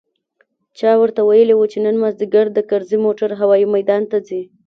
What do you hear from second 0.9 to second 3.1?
ورته ويلي و چې نن مازديګر د کرزي